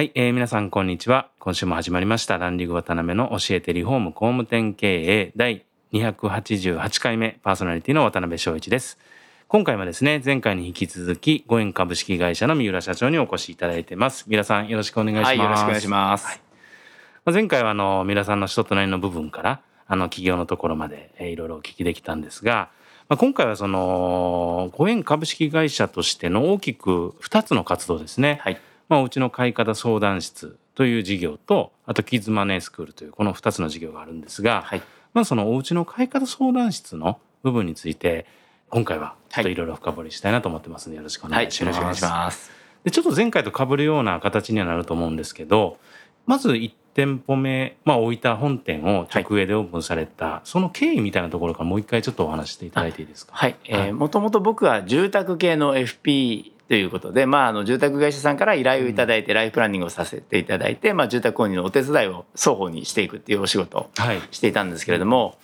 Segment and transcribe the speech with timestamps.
[0.00, 1.28] はい、えー、皆さんこんにちは。
[1.40, 2.38] 今週も始まりました。
[2.38, 5.32] ランディング渡辺の教えてリフォーム工務店経営。
[5.36, 7.38] 第288回目。
[7.42, 8.96] パーソナリティの渡辺翔一です。
[9.46, 14.24] 今回もですね前回に引き続きご縁株式会社の三浦社長にお越しいただいてます。
[14.26, 16.40] 三浦さんよろしくお願いします、はい、よろしくお願いします、はい。
[17.34, 22.70] 前回はあの三浦さんの人となりの部分からあの企業のところまで、えー、いろいろお聞きできたんですが、
[23.10, 28.58] まあ、今回はそのご縁株式会社としての大きく2つの活動ですね、はい
[28.90, 34.82] まあ、うちの買い方相談室という事業とあとキッズマネースクールというこの2つの事業があるんですが、はい、
[35.14, 38.26] まあ、そのおうちの買い方相談室の部分について
[38.68, 41.78] 今回はちょっといろいろ深掘りしたいなと思ってますのでよろしくお願いします。
[41.78, 42.50] はい、よろしくお願いします。
[42.84, 45.78] でちょっと前回と被るような形にはなると思うんですけど
[46.26, 53.32] まず1店舗目、まあ、大分本店を直営でオープンされた、はい、その経緯みたいなところからもう一回ちょっとお話していただいていいですか？
[53.36, 63.90] はい、えー、もともと僕は住宅系の FP ということで、まあ、あの住宅会社さんから依頼をいただいて、ライフプランニングをさせていただいて、まあ、住宅購入のお手伝いを双方にしていくっていうお仕事を
[64.30, 65.36] していたんですけれども、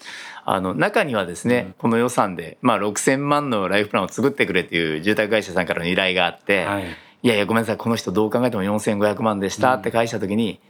[0.44, 6.84] あの中にはですね、この予算で、まあ、6,000万のライフプランを作ってくれっていう住宅会社さんからの依頼があって、はい、
[7.24, 10.60] いやいやごめんなさいこの人どう考えても4,500万でしたって返した時に、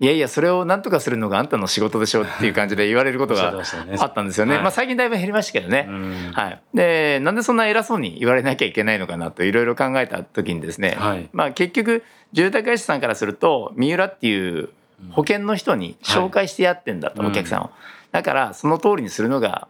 [0.00, 3.52] いやいやそれを何とかするのがあんたの仕事でしょっていう感じで言われることが
[3.98, 4.58] あったんですよね。
[4.58, 5.88] まあ最近だいぶ減りましたけどね。
[6.32, 6.60] はい。
[6.72, 14.68] でなんでそんな偉そうに言われなきゃいけないのかなといろいろ考えた時にですね、はい、まあ結局住宅会社さんからすると三浦っていう
[15.10, 17.70] 保険の人に紹介してやってんだと、お客さんを。
[18.12, 19.68] だからその通りにするのが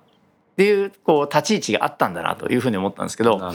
[0.58, 3.52] っていうこう立ち位置があったんだなというふうに思ったんですけど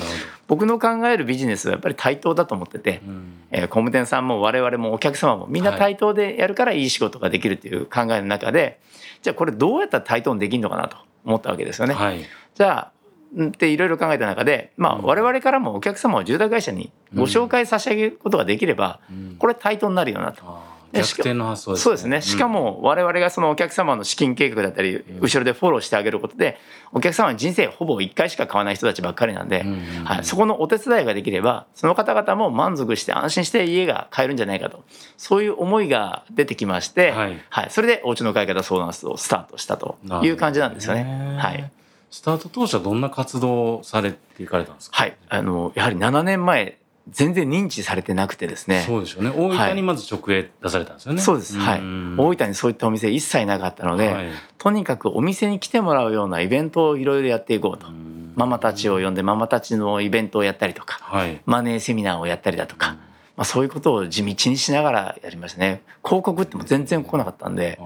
[0.48, 8.78] 僕の考えるビジネスはやっぱり対等だと思ってて、うん、えー、工務店さんも我々もお客様もみんな対等でやるからいい仕事ができるっていう考えの中で、はい、
[9.22, 11.94] じゃあこれどうやったら対等にできるのかなと思ったわけですよね。
[11.94, 12.26] はい、
[12.56, 12.92] じゃ
[13.38, 19.02] あっていろいろ考えた中で、まあ、我々からもお客様を住宅会社にご紹介差し上げることができれば、
[19.40, 20.73] これ対等になるよなと。
[20.94, 21.84] 逆転の発想ですね。
[21.84, 22.22] そうですね。
[22.22, 26.60] しかも我々がそのお客様の資金計画だったり、後ろでフォローしてあげることで、
[26.92, 29.66] お客様は人生ほぼ1回しか買わない人たちばっかりなんで、
[30.06, 34.84] はい、そこのお手伝いができれば、その方々も満足して安心して家が買えるんじゃないかと、
[35.18, 41.38] そういう思いが出てきまして、はい、はい、それでお家の買い方相談室をスタートしたという感じなんですよね。
[41.40, 41.72] はい。
[42.12, 44.98] スタート当初はどんな活動をされていかれたんですか？
[44.98, 45.18] はい。
[45.30, 46.78] あの、やはり7年前
[47.10, 48.84] 全然認知されてなくてですね。
[48.86, 49.30] そうでしょうね。
[49.30, 51.18] 大分にまず直営出されたんですよね。
[51.18, 51.58] はい、そうです。
[51.58, 51.82] はい。
[52.18, 54.28] 大分にそういったお店一切なかったので、はい、
[54.58, 57.88] とにかくお店に来てもらうようなイベントをいろいろやっていこうと。
[58.36, 62.98] ママたちを呼んでママたちのイベントをやったりとか、はい、マネーセミナーをやったりだとか、
[63.36, 65.84] まあ、そういうことを地道にしながらやりましたね。
[66.04, 67.80] 広告っても全然来なかったんで。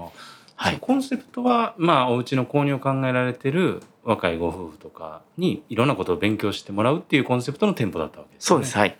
[0.56, 8.46] はい、コンセプトは、まあ、お家の購入を考えられてる若いご夫婦とかにいろんなことを勉強してもらうっていうコンセプトの店舗だったわけですね。
[8.46, 8.76] そうです。
[8.76, 8.96] はい。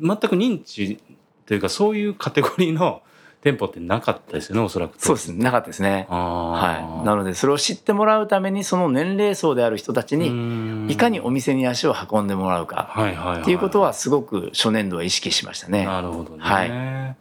[0.00, 0.98] 全く認知
[1.46, 3.02] というかそういうカテゴリーの
[3.42, 4.94] 店舗ってなかったですよねおそらく。
[4.98, 6.06] そうですなかったですね。
[6.08, 7.06] はい。
[7.06, 12.94] なのでそれを知ってもらうためにその年齢層である人たちにいかにお店に足を運んでもらうか。
[13.42, 15.84] っていうことはすごく初年度は意識しましたね。
[15.84, 17.16] なるほどね、はい。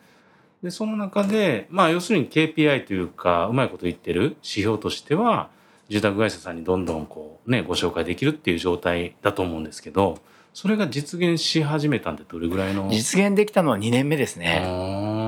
[0.64, 5.50] でその中でまあ要するに KPI というかうまいこと言ってる指標としては
[5.90, 10.20] 住宅会社さんにどんどんこうねご紹介できるっていう状態だと思うんですけど
[10.54, 12.90] それが実現し始めたんでどれぐらいの？
[12.90, 14.62] 実現できたのは2年目ですね。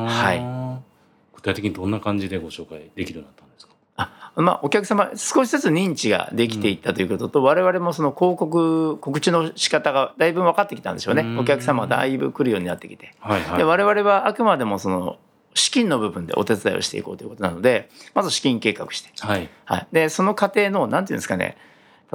[0.10, 1.36] はい。
[1.36, 3.74] 具体的にどんな感じでご紹介できるようになったんですか？
[3.96, 11.38] あまあ、お客様少しずつ認知ができていったということと、うん、我々もその広告告知の仕方がだいぶ分かってきたんでしょうね。
[11.40, 15.20] お客様だいぶ来るようになってきて、はいはい、で我々はあくまでもその
[15.54, 19.50] 資金の部分でお手伝いをしていこうということなのでまず資金計画して、はい。
[19.66, 21.56] はい、でその過程のなんていうんですかね。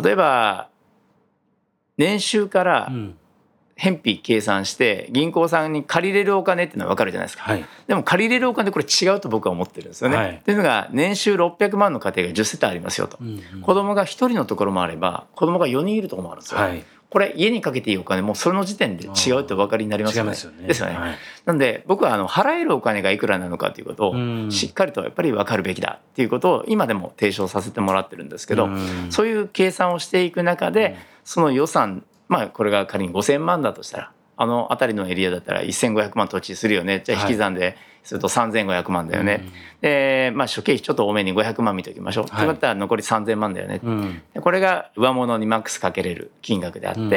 [0.02, 0.68] 例えば
[1.98, 2.90] 年収から
[3.78, 10.16] 返費計算して銀行さんに借りれるお金っていうのは分かるじゃないですか、はい、でも借りれるお金これ違うと僕は思ってるんですよね。
[10.16, 16.60] はい、というのが年収600万の家庭が10世帯ありますよと、うんうん、子供が1人のところもあれば子供が4人いるところもあるんですよ。
[16.60, 20.30] はいこれ家にかけていいお金もその時点で違うってお分かりになりますよね。
[20.30, 20.66] よね。
[20.66, 20.94] ですよね。
[20.94, 28.68] はい、なんで僕はあの払えるお金がいくらなのかということをしっかりとやっぱり分かるべきだっていうことを今でも提唱させてもらってるんですけど
[29.10, 37.02] そういう計算をしていく中でその予算まあこれが仮に5,000万だとしたらあの辺りのエリアだったら1500万土地するよね。
[37.04, 37.76] じゃあ引き算で
[38.08, 39.42] すると3500万だよね、はい、
[39.82, 47.10] で、まあ、諸経費ちょっと多めに500万見ておきましょう、はい、といったら残り3000万だよね、うん、これが上物にマックスかけれる金額であって、うん、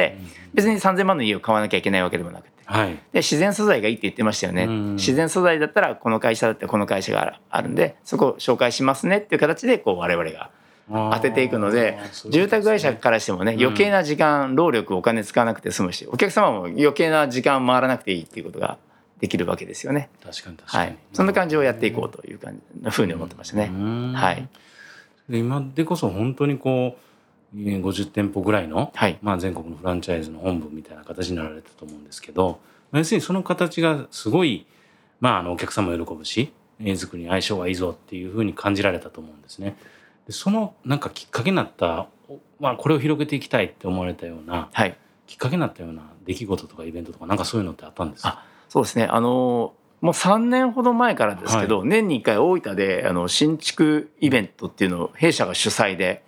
[0.52, 10.50] 別に3000万の家を買わなきゃいけないわけでもなくて、はい、で自然素材がいいって言ってましたよね、うん、自然素材だったらこの会社だってこの会社があるんでそこを紹介しますねっていう形でこう我々が
[10.88, 11.98] 当てていくので
[12.28, 18.78] 住宅会社からしてもね余計な時間労力お金使わなくて済むしお客様も余計な時間回らなくていいっていうことが
[19.20, 20.10] できるわけですよね。
[20.22, 23.70] 確かに確かに、はい、そんな感じをやっていこうという感じふうに思ってましたね。
[24.14, 24.48] はい、
[25.28, 26.96] で今でこそ本当にこ
[27.54, 32.60] う50店舗ぐらいの、はい、まあ、全国のフランチャイズの本部みたいな形になられたと思うんですけど
[32.92, 34.66] 要するにその形がすごい、
[35.20, 39.76] まあ、あのお客様喜ぶし絵作りに相性がいいぞっていうふうに感じられたと思うんですね。
[40.26, 42.06] でそのなんかきっかけになった、
[42.60, 44.96] まあ、これを広げていきたいって思われたような、はい、
[45.26, 48.44] きっかけになったような出来事とかイベントとかなんかそういうのってあったんですか？
[48.68, 49.04] そうですね。
[49.04, 56.24] あのもう3年ほど前からですけど、はい、年に1回大分であの新築イベントっていうのを弊社が主催で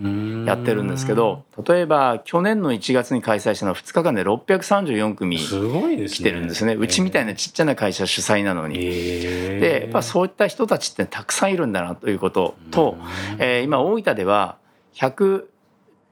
[0.46, 8.78] やってるんですけど例えば去年の1月に開催したのは2日間で634組来てるんですね、ね、うちみたいなちっちゃな会社主催なのに。
[8.78, 12.96] でやっぱそういった人たちってたくさんいるんだなということと、
[13.38, 14.56] えー、今大分では
[14.94, 15.46] 100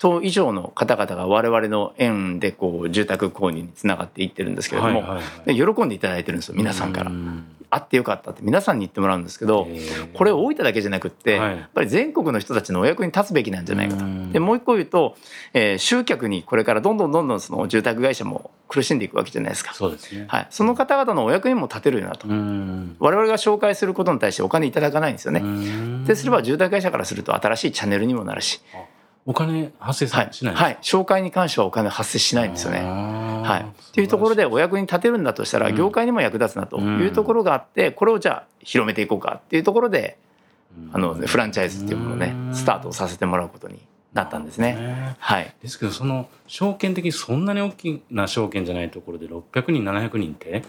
[0.02, 7.12] 棟以上の方々が我々の園でこう住宅購入につながっていってるんですけれども、はいはいはい、喜んでいただいてるんですよ皆さんから。
[7.74, 9.66] あってよかったって皆さんに言ってもらうんですけど
[10.12, 14.04] これ大分だけじゃなくって、やっぱり全国の人たちのお役に立つべきなんじゃないかと。
[14.30, 15.16] でもう一個言うと、
[15.54, 19.72] えー、集客にこれからどんどんどんどんその住宅会社も苦しんでいくわけじゃないですか。
[19.72, 25.42] そうですねはい、その方々のお役にも立てるようなと我々が紹介することに対してお金いただかないんですよね。
[26.06, 28.60] ですれば住宅会社からすると新しいチャンネルにもなるし。
[29.24, 32.80] お金発生しない、はい、はい、紹介に関してはお金発生しないんですよね。
[32.80, 36.78] はい、っていうところでお役に立てるんだとしたら業界にも役立つなと。
[36.80, 40.18] いうところがあってこれをじゃあ広めていこうかっていうところで
[40.92, 43.80] あのフランチャイズっていうものをねスタートさせてもらうことに
[44.12, 45.16] なったんですね。
[45.18, 50.64] はい、ですけどその証券的にそんなに大きな証券じゃないところで600人700人って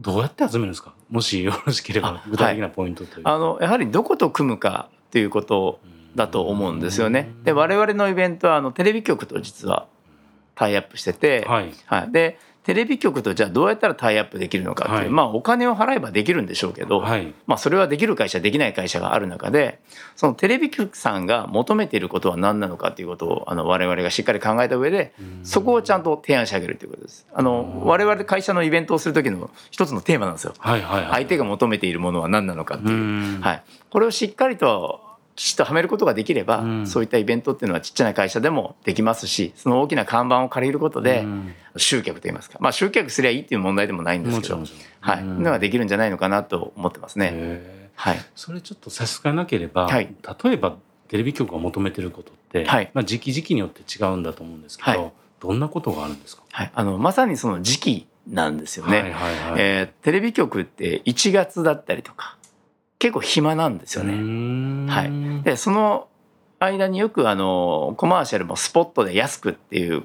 [0.00, 0.94] どうやって集めるんですか？
[1.10, 5.80] もしよろしければ具体的なポイントという、はい、あのやはりどこと組むかということ
[6.14, 7.32] だと思うんですよね。
[7.44, 9.86] で我々のイベントはあのテレビ局と実は
[10.54, 19.80] タイアップしてて、はい、はい、でテレビ局とじゃあどうやったらタイアップできるのかっていう、はい、まあお金を払えばできるんでしょうけど、はい、まあそれはできる会社できない会社がある中で
[20.14, 27.26] そのテレビ局さんが求めていることは何なのかっていうことをあの我々がしっかり考えた上でそこをちゃんと提案してあげるということです。
[27.32, 30.54] あの我々会社のイベントをする時の一つのテーマなんですよ。
[30.58, 33.40] はいはいはい、相手が求めているものは何なのかっていう。
[33.40, 35.09] はい、これをしっかりと
[35.40, 41.24] きちっとはめることができれば、うん、そういったイベントっていうのはちっちゃな会社でもできますしその大きな看板を借りることで
[41.78, 44.62] 集客といいますか、まあ、集客すりゃいいっていう問題でもないんですけど、
[45.00, 47.90] はい、のができるんじゃないのかなと思ってますね。
[47.94, 50.14] はい、それちょっと差し支えなければ、はい、
[50.44, 50.76] 例えば
[51.08, 62.36] テレビ局が求めてることって、はい、まあ、時期時期によって違うんだと思うんですけど、はい、どんなことがあるんですか、はい、あのまさにその時期なんですよね、はいはいはい、えー、テレビ局って1月だったりとか
[63.00, 64.92] 結構暇なんですよね。
[64.92, 66.06] はい、でその
[66.60, 70.04] 間によくあのコマーシャルもスポットで安くっていう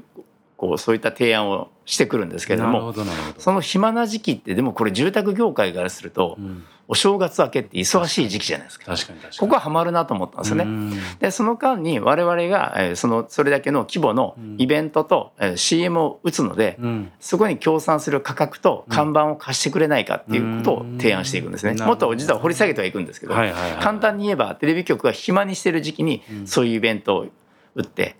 [0.57, 2.93] こうそういった提案をしてくるんですけれども
[3.37, 6.63] その暇な時期ってでもこれ住宅業界からすると、うん。
[6.87, 8.95] お正月明けって忙しい時期じゃないですか。
[9.39, 10.97] ここはハマるなと思ったんですよね。
[11.19, 21.73] でその間に我々が、えー、そのそれだけの規模のイベントと、えー、CM を打つので、うん、そこに協賛する価格と看板を貸してくれないかっていうことを提案していくんですね。
[21.83, 27.25] もっと実は掘り下げてはいくんですけど、簡単に言えばテレビ局が暇にしてる時期にそういうイベントを
[27.73, 28.15] 打って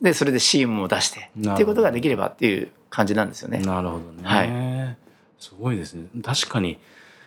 [0.00, 3.58] でそれで CM を出してっていうことができればっていう感じなんですよね。
[3.58, 4.22] なるほどね。
[4.22, 4.96] はい。
[5.38, 6.06] すごいですね。
[6.22, 6.78] 確かに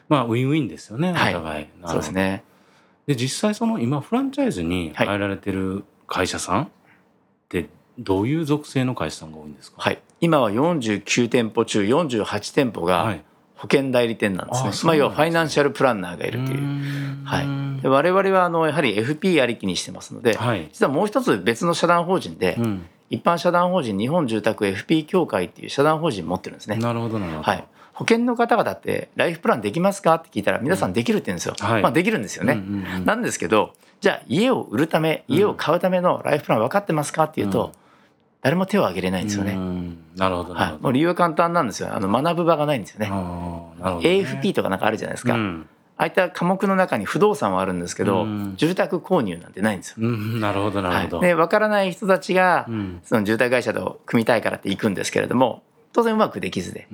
[0.10, 2.44] まあウィンウィンですよねお互い、はい、そうですね。
[3.08, 6.68] で実際その今フランチャイズに入られてる会社さんっ
[7.50, 13.18] てどういう属性の会社さんが多いんですか、はい、今は49店舗中48店舗が
[13.62, 16.62] 保険代理店なんですね、はい、まあ、要はファイナンシャルプランナーがいるという。
[17.24, 17.44] は
[17.78, 26.78] い、で我々はあのやはり FP ありきにしてますので、はい、実はもう一つ別の社団法人で、うん、一般社団法人日本住宅 FP 協会っていう社団法人持ってるんですね。
[26.78, 27.44] なるほどなるほど。
[27.44, 27.64] はい。
[27.94, 31.54] 保険の方々ってライフプランできますかって聞いたら皆さんできるって言うんですよ。
[31.60, 32.54] はい、まあできるんですよね。
[32.54, 37.72] うんうんうん、なんですけどじゃあ家を売るため家を買うためのライフプラン分かってますかっていうと、うん、
[38.42, 39.58] 誰も手を挙げれないんですよね。
[40.16, 41.94] なるほど、はい、もう理由は簡単なんですよ。
[41.94, 43.10] あの学ぶ場がないんですよね。
[43.10, 43.14] ね。
[43.80, 45.36] AFP とかなんかあるじゃないですか。
[45.36, 45.68] うん。
[45.98, 49.96] ああいった科目の中に不動産はあるんですけど、うん、住宅購入なんてないんですよ。
[50.00, 51.18] うん、なるほどなるほど。
[51.20, 52.66] はい、で分からない人たちが、
[53.04, 55.62] その住宅会社と組みたいからって行くんですけれども
[55.94, 56.88] 当然うまくできずで,、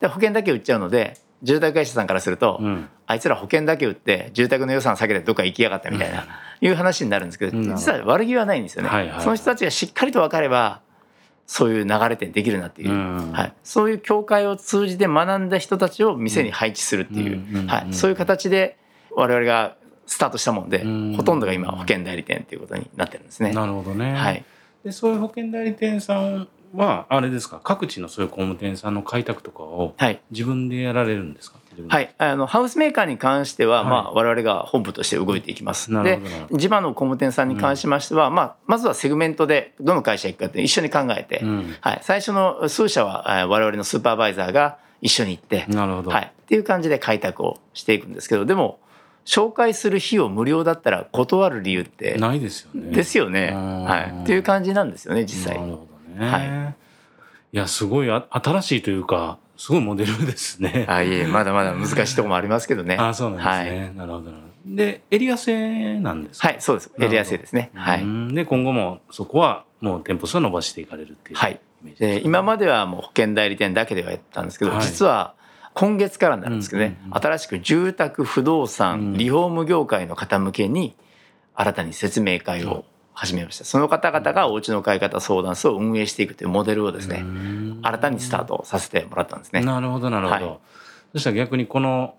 [0.00, 6.26] で保険だけ売っちゃうので住宅会社さんからすると、うん、あいつら保険だけ売って住宅の予算下げてどっか行きやがったみたいな、
[6.62, 10.80] いう話になるんですけど、実は悪気はないんですよね、はいはい、その人たちがしっかりと分かれば
[11.46, 18.78] そういう流れ点できるなっていう、はい、そういう教会を通じて学んだ人たちを店に配置するっていう、はい、そういう形で
[19.14, 20.84] 我々がスタートしたもんで、
[21.16, 23.52] ほとんどが今保険代理店っていうことになってるんですね。
[23.52, 24.44] なるほどね、はい、
[24.84, 27.60] でそういう保険代理店さんはあれですか？
[27.62, 29.94] 各地のそういう工務店さんの開拓とかを
[30.30, 35.90] 自分でやられるんですか、はい、あのハウスメーカーに関しては、はい、まあ、我々が本部として動いていきます。
[36.02, 36.20] で
[36.52, 48.78] 地場の工務店さんに関しましては、うん、まあ、まずはセグメントでどの会社行くかって一緒に考えて、うん、はい、最初の数社は我々のスーパーバイザーが一緒に行ってなるほど、はい、っていう感じで開拓をしていくんですけどでも
[49.26, 52.90] 紹介する費用無料だったら断る理由ってないですよね。
[52.90, 53.52] ですよね。
[53.52, 54.22] はい。
[54.22, 55.58] っていう感じなんですよね実際。
[55.58, 56.26] なるほどね。
[56.26, 56.74] はい。
[57.52, 60.86] いやすごいあ新しいというかすごいモデルですね。
[60.88, 62.96] あいえまだまだ難しいところもありますけどね。
[63.00, 63.80] あそうなんですね。
[63.80, 64.32] はい、なるほど
[64.66, 67.70] でエリア製なんですはいそうですエリア製ですね。
[67.74, 68.34] はい。
[68.34, 71.36] で今後もそこはもう店舗数を伸ばしていかれるっていう。
[71.36, 71.60] はい。
[71.98, 75.34] で今まではもう保険代理店だけではやったんですけど、はい、実は
[75.74, 80.96] 今月からなんですけどね、うんうんうん、新しく住宅不動産リフォーム業界の方向けに
[81.54, 83.64] 新たに説明会を始めました。
[83.64, 87.24] その方々がお家の買い方相談室を運営していくというモデルをですね、
[87.82, 89.60] 新たにスタートさせてもらったんですね。
[89.62, 90.46] なるほどなるほど。
[90.46, 90.58] はい、
[91.12, 92.16] そしたら逆にこの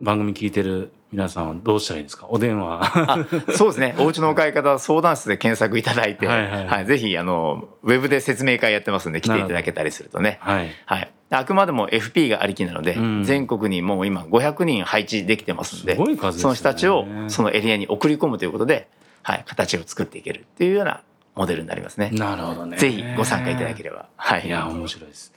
[0.00, 2.26] 番組聞いてる皆さんはどうしたらいいですか？
[2.30, 3.26] お電話。
[3.54, 3.94] そうですね。
[4.00, 10.38] お家の買い方相談室で検索いただいてはい、はい、ぜひあのウェブで説明会やってますんで来ていただけたりするとね。
[10.40, 18.88] はい、はい、あくまでも FP がありきなので、うん、全国にもう今500人配置できてますんで、ね、その人たちをそのエリアに送り込むということで、
[19.22, 21.02] はい、形を作っていけるっていうような
[21.34, 22.10] モデルになりますね。
[22.12, 22.76] なるほどね。
[22.76, 24.08] ぜひご参加いただければ。
[24.16, 24.46] はい。
[24.46, 25.32] いや面白いです。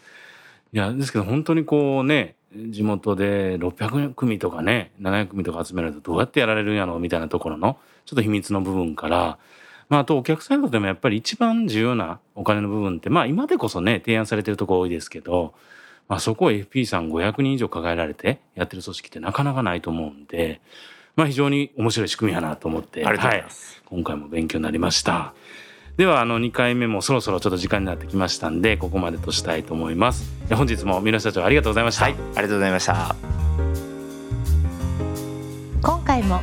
[0.73, 9.37] いやですけど本当にこうね地元で600組とかね700組とか集めるとどうやってやられるんやろみたいなところのちょっと秘密の部分から、
[9.89, 15.53] まあ、あとお客さんにとってもやっぱり一番重要なお金の部分ってまあ今でこそね提案されてるとこ多いですけど、
[16.07, 20.61] まあ、そこを FP さん500人以上抱えられてやってる組織ってなかなかないと思うんで、
[21.15, 23.46] まあ、非常に面白い仕組みやなと思ってはい、
[23.86, 25.34] 今回も勉強になりました。
[25.98, 30.32] ではあの2回目もそろそろちょっと時間になってきましたんでここまでとしたいと思います。
[30.51, 33.15] 本日も三浦社長ありがとうございました、はい、ありがとうございました。
[35.84, 36.41] 今回も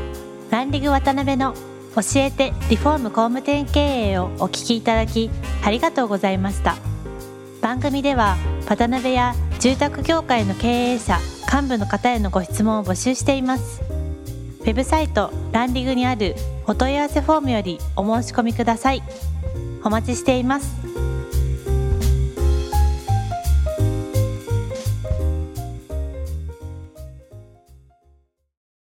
[0.50, 1.55] ランディング渡辺の
[1.97, 5.31] 教えてリフォーム工務店経営をお聞きいただき
[5.65, 6.77] ありがとうございました。
[7.61, 8.37] 番組では
[8.69, 11.19] 渡辺や住宅業界の経営者
[11.53, 13.89] 幹部の方へのご質問を募集しています
[14.61, 16.35] ウェブサイトランディングにある
[16.67, 19.02] お問い合わせフォームよりお申し込みください。
[19.83, 20.89] お待ちしています